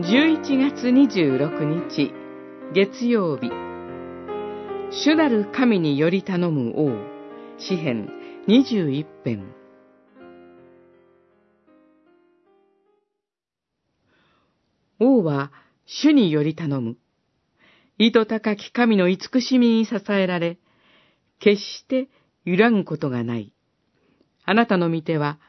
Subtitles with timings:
[0.00, 2.12] 11月26日
[2.72, 3.50] 月曜日
[4.92, 6.92] 主なる神により頼む王
[7.58, 8.08] 詩編
[8.46, 9.52] 21編
[15.00, 15.50] 王は
[15.84, 16.96] 主により頼む。
[17.98, 20.58] 意図高き神の慈しみに支えられ、
[21.40, 22.08] 決して
[22.44, 23.52] 揺らぐことがない。
[24.44, 25.40] あなたの御手は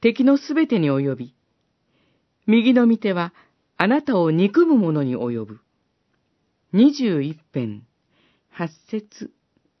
[0.00, 1.34] 敵のすべてに及び、
[2.46, 3.32] 右の御手は
[3.76, 5.58] あなたを憎む者に及ぶ。
[6.72, 7.82] 二十一編、
[8.48, 9.32] 八節、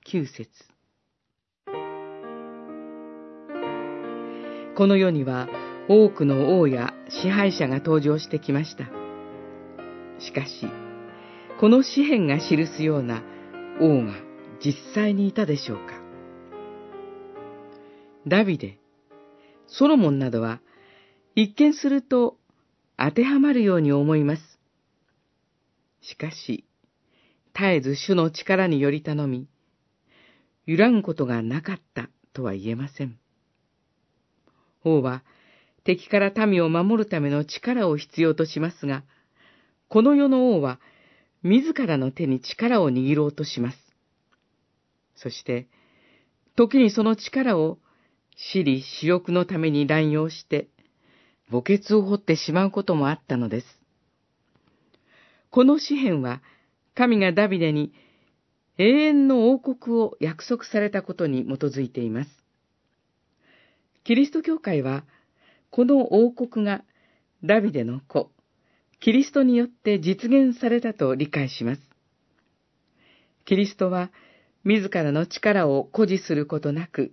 [0.04, 0.48] 九節。
[4.76, 5.48] この世には
[5.88, 8.86] 多くの王や支配者が登場してきました。
[10.18, 10.66] しかし、
[11.60, 13.22] この詩篇が記すような
[13.80, 14.14] 王が
[14.64, 16.00] 実際にいたでしょうか
[18.26, 18.78] ダビデ、
[19.68, 20.60] ソロモンなどは
[21.36, 22.38] 一見すると
[22.96, 24.42] 当てはまるように思います。
[26.00, 26.64] しかし、
[27.54, 29.48] 絶えず主の力により頼み、
[30.66, 33.18] 揺らぐことがなかったとは言えません。
[34.84, 35.22] 王は
[35.84, 39.04] 敵から民を守るための力を必要としますが、
[39.88, 40.80] この世の王は
[41.42, 43.78] 自らの手に力を握ろうとします。
[45.16, 45.68] そして、
[46.56, 47.78] 時にその力を
[48.36, 50.68] 私利私欲のために乱用して、
[51.50, 53.66] 墓穴を掘ってしまうこともあったのです。
[55.50, 56.42] この詩篇は、
[56.94, 57.92] 神がダビデに
[58.78, 62.30] 永遠の王国を約束されたことに基づいています。
[64.04, 65.04] キリスト教会は、
[65.70, 66.84] この王国が
[67.44, 68.30] ダビデの子、
[69.00, 71.82] キリストによって実現されたと理解します。
[73.44, 74.10] キリストは、
[74.64, 77.12] 自らの力を誇示することなく、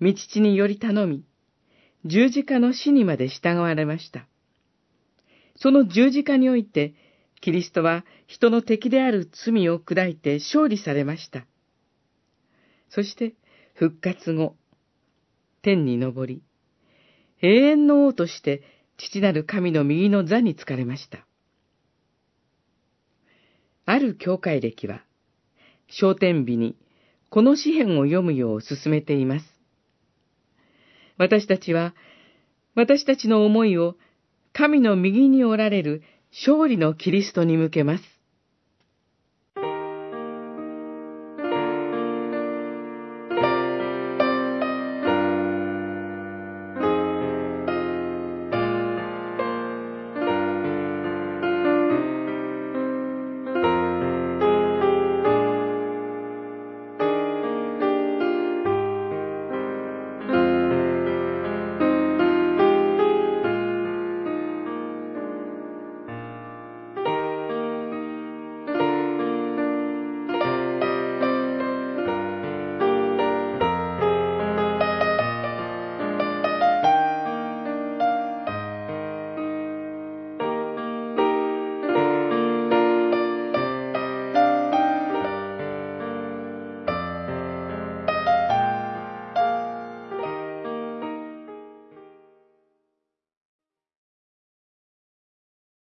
[0.00, 1.24] 道地により頼み、
[2.04, 4.26] 十字架の死にまで従われました。
[5.56, 6.94] その十字架において、
[7.40, 11.46] キリストは人の敵である罪を砕いて勝利されました。
[12.90, 13.34] そして
[13.74, 14.56] 復活後、
[15.62, 16.42] 天に昇り、
[17.42, 18.62] 永遠の王として
[18.96, 21.26] 父なる神の右の座につかれました。
[23.84, 25.02] ある教会歴は、
[25.88, 26.76] 焦点日に
[27.30, 29.57] この詩篇を読むよう進めています。
[31.18, 31.94] 私たちは、
[32.74, 33.96] 私たちの思いを
[34.52, 38.17] 神の右におられる勝利のキリストに向けます。